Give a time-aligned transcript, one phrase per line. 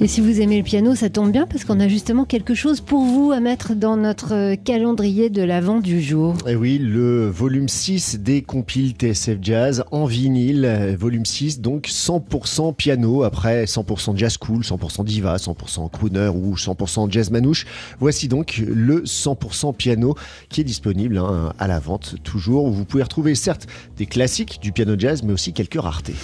[0.00, 2.80] Et si vous aimez le piano, ça tombe bien parce qu'on a justement quelque chose
[2.80, 6.34] pour vous à mettre dans notre calendrier de l'avant du jour.
[6.48, 12.74] Et oui, le volume 6 des compiles TSF Jazz en vinyle, volume 6, donc 100%
[12.74, 17.64] piano, après 100% jazz cool, 100% diva, 100% crooner ou 100% jazz manouche.
[18.00, 20.16] Voici donc le 100% piano
[20.48, 22.68] qui est disponible hein, à la vente toujours.
[22.68, 26.14] Vous pouvez retrouver certes des classiques du piano jazz, mais aussi quelques raretés.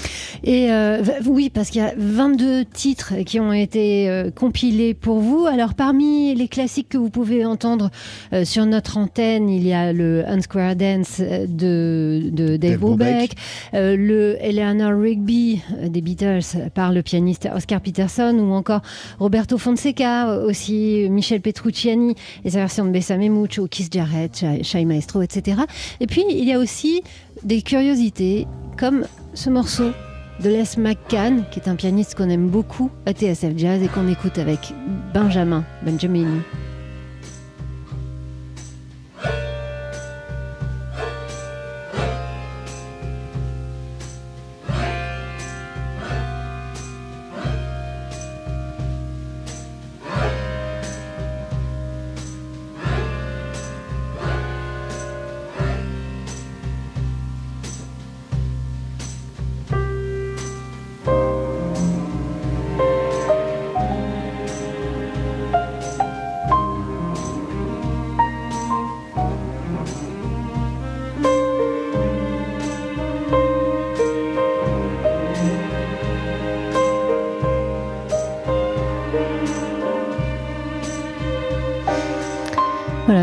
[0.43, 5.21] Et euh, oui, parce qu'il y a 22 titres qui ont été euh, compilés pour
[5.21, 5.47] vous.
[5.47, 7.91] Alors parmi les classiques que vous pouvez entendre
[8.33, 13.33] euh, sur notre antenne, il y a le Unsquare Dance de, de Dave, Brubeck,
[13.75, 18.83] euh, le Eleanor Rigby des Beatles par le pianiste Oscar Peterson ou encore
[19.19, 25.23] Roberto Fonseca, aussi Michel Petrucciani et sa version de Bessame Mucho, Kiss Jarrett, Shai Maestro,
[25.23, 25.63] etc.
[26.01, 27.03] Et puis il y a aussi
[27.43, 28.47] des curiosités
[28.79, 29.05] comme
[29.35, 29.91] ce morceau
[30.43, 34.09] de Les McCann, qui est un pianiste qu'on aime beaucoup à TSF Jazz et qu'on
[34.09, 34.73] écoute avec
[35.13, 36.41] Benjamin Benjamin.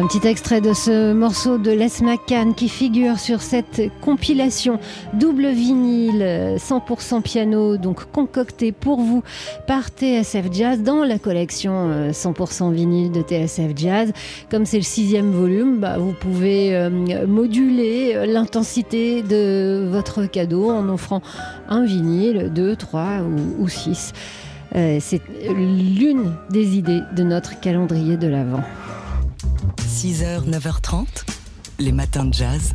[0.08, 4.80] Petit extrait de ce morceau de Les McCann qui figure sur cette compilation
[5.13, 9.22] double vinyle 100% piano, donc concocté pour vous
[9.67, 14.13] par TSF Jazz dans la collection 100% vinyle de TSF Jazz.
[14.50, 16.90] Comme c'est le sixième volume, bah, vous pouvez euh,
[17.28, 21.22] moduler l'intensité de votre cadeau en offrant
[21.67, 23.19] un vinyle, deux, trois
[23.59, 24.13] ou, six.
[24.73, 28.63] Euh, c'est l'une des idées de notre calendrier de l'Avent.
[29.78, 31.06] 6h, 9h30,
[31.80, 32.74] les matins de jazz.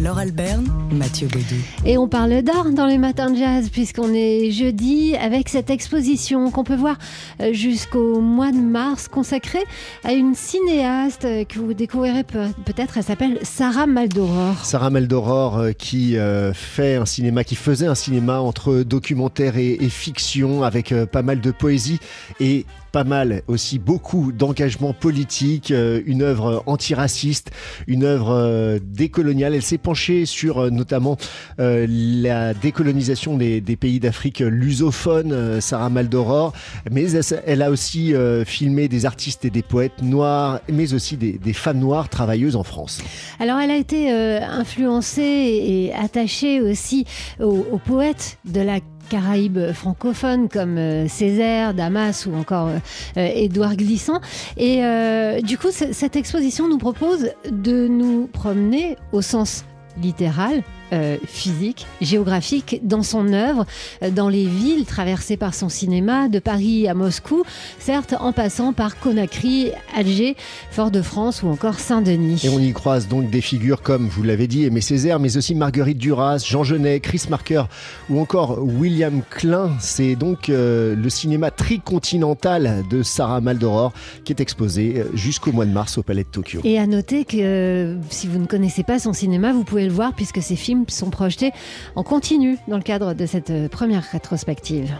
[0.00, 1.60] Laure Alberne, Mathieu Baudou.
[1.84, 6.50] Et on parle d'art dans les matins de jazz, puisqu'on est jeudi avec cette exposition
[6.50, 6.96] qu'on peut voir
[7.40, 9.62] euh, jusqu'au mois de mars, consacrée
[10.02, 12.96] à une cinéaste que vous découvrirez peut-être.
[12.96, 14.64] Elle s'appelle Sarah Maldoror.
[14.64, 19.72] Sarah Maldoror euh, qui euh, fait un cinéma, qui faisait un cinéma entre documentaire et,
[19.72, 21.98] et fiction, avec pas mal de poésie
[22.40, 27.50] et pas mal aussi beaucoup d'engagement politique, une œuvre antiraciste,
[27.86, 29.54] une œuvre décoloniale.
[29.54, 31.16] Elle s'est penchée sur notamment
[31.58, 36.52] euh, la décolonisation des, pays d'Afrique lusophone, euh, Sarah Maldoror,
[36.90, 37.06] mais
[37.46, 41.52] elle a aussi euh, filmé des artistes et des poètes noirs, mais aussi des, des
[41.52, 43.02] femmes noires travailleuses en France.
[43.40, 47.06] Alors elle a été influencée et attachée aussi
[47.40, 48.80] aux, aux poètes de la
[49.12, 54.22] Caraïbes francophones comme euh, Césaire, Damas ou encore euh, Édouard Glissant.
[54.56, 59.66] Et euh, du coup, cette exposition nous propose de nous promener au sens
[60.00, 63.66] littéral euh, physique, géographique dans son œuvre,
[64.12, 67.44] dans les villes traversées par son cinéma, de Paris à Moscou,
[67.78, 70.36] certes en passant par Conakry, Alger,
[70.70, 72.42] Fort-de-France ou encore Saint-Denis.
[72.44, 75.54] Et on y croise donc des figures comme, vous l'avez dit, Aimé Césaire, mais aussi
[75.54, 77.64] Marguerite Duras, Jean Genet, Chris Marker
[78.10, 79.70] ou encore William Klein.
[79.80, 83.92] C'est donc euh, le cinéma tricontinental de Sarah Maldoror
[84.24, 86.60] qui est exposé jusqu'au mois de mars au Palais de Tokyo.
[86.64, 89.92] Et à noter que euh, si vous ne connaissez pas son cinéma, vous pouvez le
[89.92, 91.52] voir puisque ses films sont projetés
[91.96, 94.92] en continu dans le cadre de cette première rétrospective.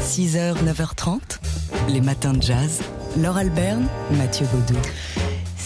[0.00, 1.38] 6h, 9h30,
[1.88, 2.82] les matins de jazz.
[3.16, 4.78] Laure Alberne, Mathieu Baudou.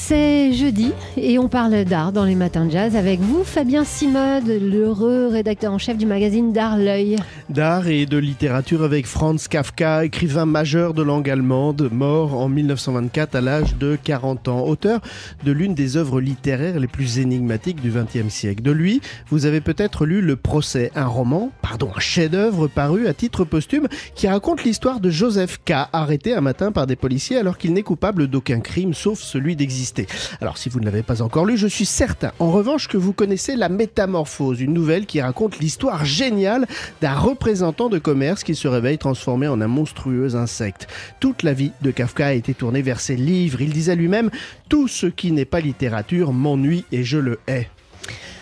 [0.06, 4.48] C'est jeudi et on parle d'art dans les matins de jazz avec vous, Fabien Simode,
[4.48, 7.16] l'heureux rédacteur en chef du magazine D'Art L'œil.
[7.48, 13.34] D'art et de littérature avec Franz Kafka, écrivain majeur de langue allemande, mort en 1924
[13.34, 15.00] à l'âge de 40 ans, auteur
[15.42, 18.62] de l'une des œuvres littéraires les plus énigmatiques du XXe siècle.
[18.62, 19.00] De lui,
[19.30, 23.88] vous avez peut-être lu Le Procès, un roman, pardon, un chef-d'œuvre paru à titre posthume
[24.14, 27.82] qui raconte l'histoire de Joseph K, arrêté un matin par des policiers alors qu'il n'est
[27.82, 29.93] coupable d'aucun crime sauf celui d'exister.
[30.40, 33.12] Alors si vous ne l'avez pas encore lu, je suis certain en revanche que vous
[33.12, 36.66] connaissez La Métamorphose, une nouvelle qui raconte l'histoire géniale
[37.00, 40.88] d'un représentant de commerce qui se réveille transformé en un monstrueux insecte.
[41.20, 43.60] Toute la vie de Kafka a été tournée vers ses livres.
[43.60, 44.30] Il disait lui-même
[44.68, 47.68] Tout ce qui n'est pas littérature m'ennuie et je le hais.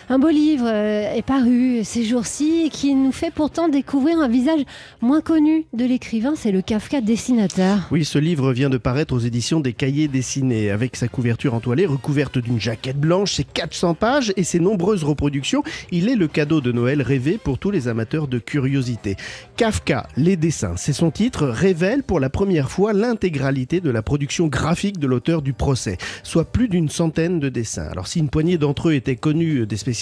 [0.09, 4.59] Un beau livre euh, est paru ces jours-ci qui nous fait pourtant découvrir un visage
[4.99, 7.87] moins connu de l'écrivain, c'est le Kafka dessinateur.
[7.89, 10.71] Oui, ce livre vient de paraître aux éditions des Cahiers dessinés.
[10.71, 15.63] Avec sa couverture entoilée, recouverte d'une jaquette blanche, ses 400 pages et ses nombreuses reproductions,
[15.91, 19.15] il est le cadeau de Noël rêvé pour tous les amateurs de curiosité.
[19.55, 24.47] Kafka, les dessins, c'est son titre, révèle pour la première fois l'intégralité de la production
[24.47, 27.87] graphique de l'auteur du procès, soit plus d'une centaine de dessins.
[27.89, 29.92] Alors si une poignée d'entre eux étaient connus des spécialistes,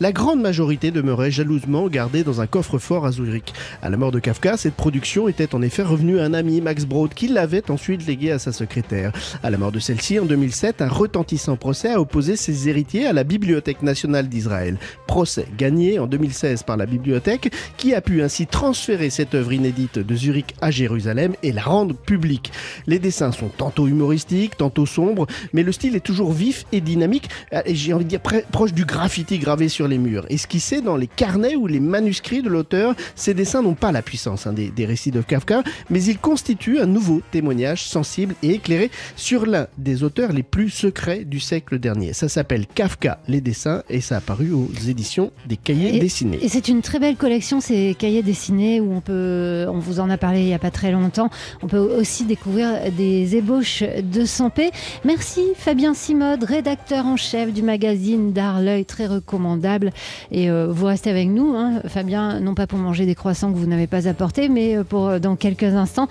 [0.00, 3.52] la grande majorité demeurait jalousement gardée dans un coffre-fort à Zurich.
[3.82, 6.84] À la mort de Kafka, cette production était en effet revenue à un ami, Max
[6.84, 9.12] Brod, qui l'avait ensuite léguée à sa secrétaire.
[9.42, 13.12] À la mort de celle-ci, en 2007, un retentissant procès a opposé ses héritiers à
[13.12, 14.78] la Bibliothèque nationale d'Israël.
[15.06, 19.98] Procès gagné en 2016 par la bibliothèque, qui a pu ainsi transférer cette œuvre inédite
[19.98, 22.52] de Zurich à Jérusalem et la rendre publique.
[22.86, 27.28] Les dessins sont tantôt humoristiques, tantôt sombres, mais le style est toujours vif et dynamique,
[27.64, 28.84] et j'ai envie de dire proche du
[29.14, 30.26] graffiti gravé sur les murs.
[30.28, 34.48] Esquissé dans les carnets ou les manuscrits de l'auteur, ces dessins n'ont pas la puissance
[34.48, 38.90] hein, des, des, récits de Kafka, mais ils constituent un nouveau témoignage sensible et éclairé
[39.14, 42.12] sur l'un des auteurs les plus secrets du siècle dernier.
[42.12, 46.40] Ça s'appelle Kafka, les dessins, et ça a paru aux éditions des cahiers dessinés.
[46.42, 50.10] Et c'est une très belle collection, ces cahiers dessinés, où on peut, on vous en
[50.10, 51.30] a parlé il n'y a pas très longtemps,
[51.62, 54.72] on peut aussi découvrir des ébauches de Sampé.
[55.04, 59.92] Merci Fabien Simode, rédacteur en chef du magazine D'Art L'œil, très recommandable.
[60.30, 63.58] Et euh, vous restez avec nous, hein, Fabien, non pas pour manger des croissants que
[63.58, 66.08] vous n'avez pas apportés, mais euh, pour euh, dans quelques instants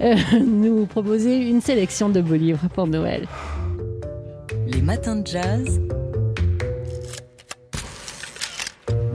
[0.40, 3.26] nous proposer une sélection de beaux livres pour Noël.
[4.66, 5.80] Les matins de jazz.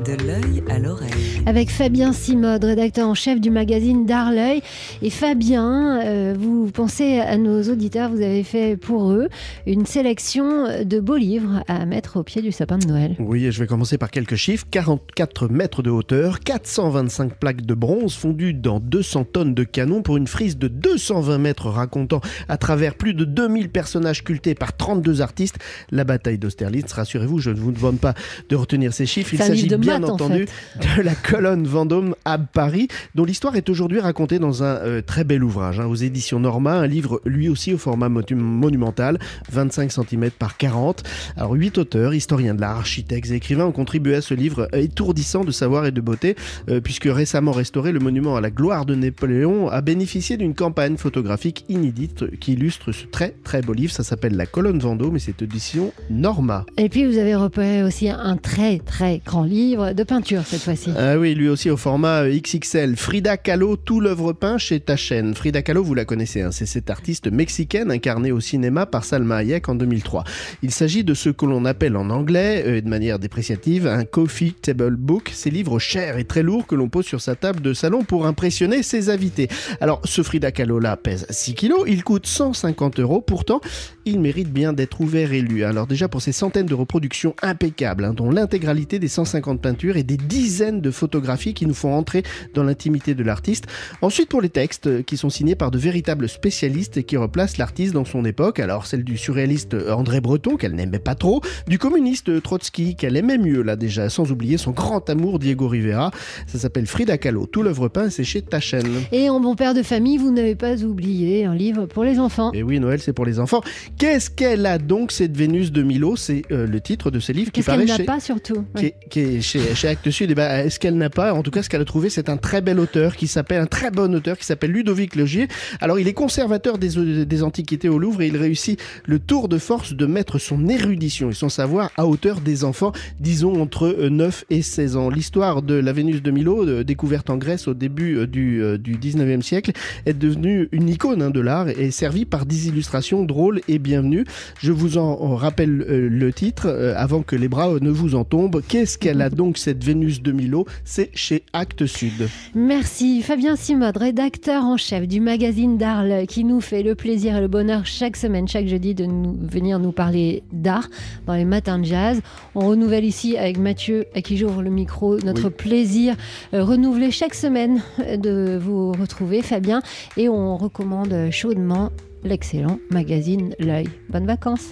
[0.05, 1.11] De l'œil à l'oreille.
[1.45, 4.61] Avec Fabien Simode, rédacteur en chef du magazine D'Arleuil.
[5.03, 9.27] Et Fabien, euh, vous pensez à nos auditeurs, vous avez fait pour eux
[9.67, 13.15] une sélection de beaux livres à mettre au pied du sapin de Noël.
[13.19, 14.65] Oui, et je vais commencer par quelques chiffres.
[14.71, 20.17] 44 mètres de hauteur, 425 plaques de bronze fondues dans 200 tonnes de canon pour
[20.17, 25.21] une frise de 220 mètres racontant à travers plus de 2000 personnages cultés par 32
[25.21, 25.57] artistes
[25.91, 26.91] la bataille d'Austerlitz.
[26.91, 28.15] Rassurez-vous, je ne vous demande pas
[28.49, 29.33] de retenir ces chiffres.
[29.33, 30.47] Il s'agit bien bien entendu
[30.79, 35.23] de la colonne Vendôme à Paris, dont l'histoire est aujourd'hui racontée dans un euh, très
[35.23, 39.19] bel ouvrage, hein, aux éditions Norma, un livre lui aussi au format monumental,
[39.51, 41.03] 25 cm par 40.
[41.37, 45.43] Alors, huit auteurs, historiens de l'art, architectes et écrivains ont contribué à ce livre étourdissant
[45.43, 46.35] de savoir et de beauté,
[46.69, 50.97] euh, puisque récemment restauré, le monument à la gloire de Napoléon a bénéficié d'une campagne
[50.97, 53.91] photographique inédite qui illustre ce très très beau livre.
[53.91, 56.65] Ça s'appelle La colonne Vendôme et c'est édition Norma.
[56.77, 60.91] Et puis, vous avez repéré aussi un très très grand livre de peinture cette fois-ci.
[60.97, 62.95] Ah oui, lui aussi au format euh, XXL.
[62.95, 65.33] Frida Kahlo, tout l'œuvre peint chez ta chaîne.
[65.33, 69.37] Frida Kahlo, vous la connaissez, hein, c'est cette artiste mexicaine incarnée au cinéma par Salma
[69.37, 70.23] Hayek en 2003.
[70.61, 74.53] Il s'agit de ce que l'on appelle en anglais, euh, de manière dépréciative, un coffee
[74.53, 77.73] table book, ces livres chers et très lourds que l'on pose sur sa table de
[77.73, 79.47] salon pour impressionner ses invités.
[79.79, 83.61] Alors, ce Frida Kahlo là pèse 6 kilos, il coûte 150 euros, pourtant,
[84.05, 85.63] il mérite bien d'être ouvert et lu.
[85.63, 89.61] Alors déjà pour ces centaines de reproductions impeccables, hein, dont l'intégralité des 150
[89.95, 93.65] et des dizaines de photographies qui nous font entrer dans l'intimité de l'artiste.
[94.01, 97.57] Ensuite, pour les textes euh, qui sont signés par de véritables spécialistes et qui replacent
[97.57, 98.59] l'artiste dans son époque.
[98.59, 102.95] Alors, celle du surréaliste euh, André Breton, qu'elle n'aimait pas trop, du communiste euh, Trotsky,
[102.95, 106.11] qu'elle aimait mieux, là déjà, sans oublier son grand amour Diego Rivera.
[106.47, 107.45] Ça s'appelle Frida Kahlo.
[107.45, 108.85] Tout l'œuvre peint, c'est chez Tachen.
[109.11, 112.51] Et en bon père de famille, vous n'avez pas oublié un livre pour les enfants.
[112.53, 113.61] Et oui, Noël, c'est pour les enfants.
[113.97, 116.15] Qu'est-ce qu'elle a donc, cette Vénus de Milo?
[116.15, 117.99] C'est le titre de ce livre qui paraît chez...
[117.99, 118.65] n'a pas surtout?
[119.09, 121.33] qui est chez chez, Actes Sud, eh ben, est-ce qu'elle n'a pas?
[121.33, 123.67] En tout cas, ce qu'elle a trouvé, c'est un très bel auteur qui s'appelle, un
[123.67, 125.47] très bon auteur qui s'appelle Ludovic Legier.
[125.79, 129.57] Alors, il est conservateur des, des antiquités au Louvre et il réussit le tour de
[129.57, 134.45] force de mettre son érudition et son savoir à hauteur des enfants, disons entre 9
[134.51, 135.09] euh, et 16 ans.
[135.09, 138.97] L'histoire de la Vénus de Milo, euh, découverte en Grèce au début euh, du, du
[138.97, 139.71] 19e siècle,
[140.05, 144.25] est devenue une icône hein, de l'art et servie par des illustrations drôles et bienvenues.
[144.59, 148.61] Je vous en rappelle le titre avant que les bras ne vous en tombent.
[148.67, 152.29] Qu'est-ce qu'elle a donc cette Vénus de Milo, c'est chez Actes Sud.
[152.55, 157.41] Merci Fabien Simode, rédacteur en chef du magazine d'Arles, qui nous fait le plaisir et
[157.41, 160.87] le bonheur chaque semaine, chaque jeudi, de nous, venir nous parler d'art
[161.27, 162.21] dans les matins de jazz.
[162.55, 166.15] On renouvelle ici avec Mathieu, à qui j'ouvre le micro, notre plaisir
[166.53, 169.81] euh, renouvelé chaque semaine euh, de vous retrouver, Fabien,
[170.17, 171.91] et on recommande chaudement
[172.23, 173.89] l'excellent magazine L'œil.
[174.09, 174.67] Bonnes vacances.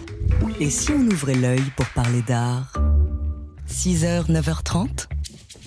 [0.59, 2.73] Et si on ouvrait l'œil pour parler d'art?
[3.69, 5.07] 6h, 9h30,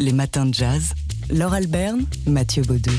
[0.01, 0.95] les matins de jazz.
[1.31, 2.91] Laure Alberne, Mathieu Baudou.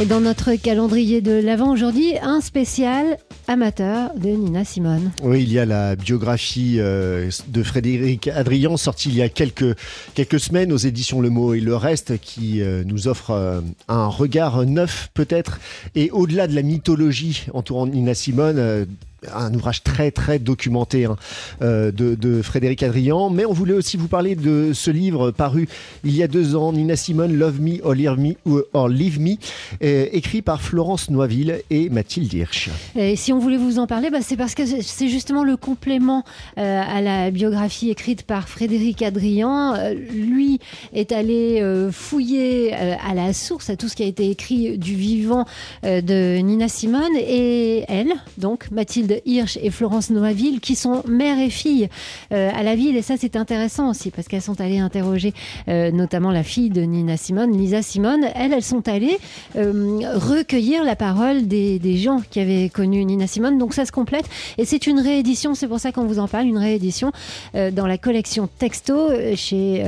[0.00, 3.18] Et dans notre calendrier de l'avant aujourd'hui, un spécial
[3.48, 5.10] amateur de Nina Simone.
[5.22, 9.76] Oui, il y a la biographie euh, de Frédéric Adrian sortie il y a quelques,
[10.14, 14.06] quelques semaines aux éditions Le Mot et le Reste qui euh, nous offre euh, un
[14.06, 15.60] regard neuf peut-être
[15.94, 18.86] et au-delà de la mythologie entourant Nina Simone
[19.32, 21.16] un ouvrage très très documenté hein,
[21.62, 23.30] euh, de, Frédéric Adrian.
[23.30, 25.68] Mais on voulait aussi vous parler de ce livre paru
[26.04, 28.34] il y a deux ans, Nina Simone, Love Me or Leave Me,
[28.72, 29.36] or Leave Me
[29.80, 32.70] écrit par Florence Noiville et Mathilde Hirsch.
[32.96, 36.24] Et si on voulait vous en parler, bah, c'est parce que c'est justement le complément
[36.58, 39.74] euh, à la biographie écrite par Frédéric Adrian.
[39.74, 40.58] Euh, lui
[40.92, 45.44] est allé fouiller à la source à tout ce qui a été écrit du vivant
[45.82, 51.50] de Nina Simone et elle, donc Mathilde Hirsch et Florence Noaville, qui sont mère et
[51.50, 51.88] fille
[52.32, 52.96] euh, à la ville.
[52.96, 55.32] Et ça, c'est intéressant aussi, parce qu'elles sont allées interroger
[55.68, 58.24] euh, notamment la fille de Nina Simone, Lisa Simone.
[58.34, 59.18] Elles, elles sont allées
[59.56, 63.58] euh, recueillir la parole des, gens qui avaient connu Nina Simone.
[63.58, 64.24] Donc ça se complète.
[64.58, 67.12] Et c'est une réédition, c'est pour ça qu'on vous en parle, une réédition
[67.54, 69.84] dans la collection Texto chez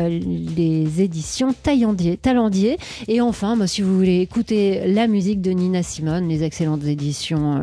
[0.56, 2.78] les éditions Taillandier, Talendier.
[3.08, 7.60] Et enfin, si vous voulez écouter la musique de Nina Simone, les excellentes éditions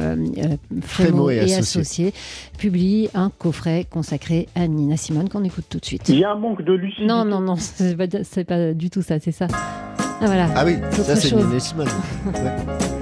[0.81, 2.13] Frémo et associés
[2.57, 6.09] publie un coffret consacré à Nina Simone qu'on écoute tout de suite.
[6.09, 7.07] Il y a un manque de lucidité.
[7.07, 8.07] Non, non, non, c'est pas,
[8.45, 9.47] pas du tout ça, c'est ça.
[9.49, 10.49] Ah, voilà.
[10.55, 11.87] Ah oui, ça c'est Nina Simone.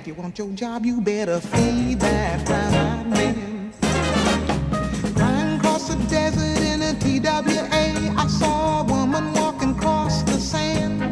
[0.00, 3.70] If you want your job, you better feed that brown-eyed man.
[5.14, 11.02] Riding across the desert in a TWA, I saw a woman walking across the sand.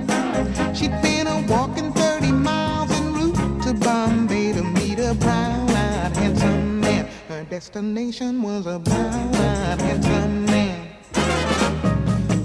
[0.75, 6.81] She'd been a walking 30 miles en route to Bombay to meet a brown-eyed handsome
[6.81, 7.11] man.
[7.29, 10.89] Her destination was a brown-eyed handsome man.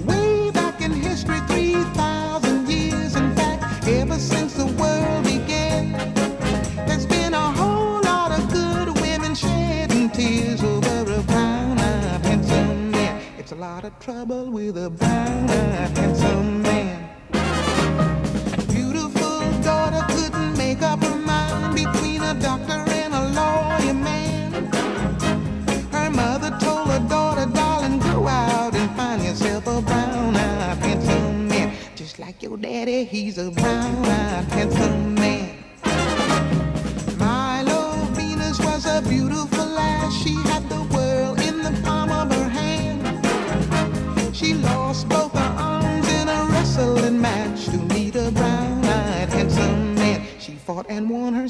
[0.04, 5.13] Way back in history, 3,000 years, in fact, ever since the world
[14.00, 17.08] Trouble with a brown-eyed handsome man.
[18.68, 24.52] Beautiful daughter couldn't make up her mind between a doctor and a lawyer man.
[25.90, 31.74] Her mother told her daughter, darling, go out and find yourself a brown-eyed handsome man.
[31.96, 34.93] Just like your daddy, he's a brown-eyed handsome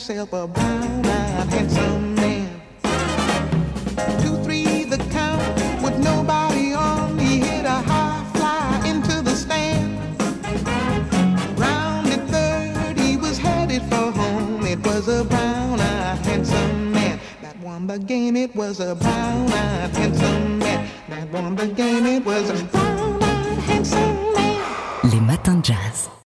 [0.04, 1.23] sail, but bow, bow.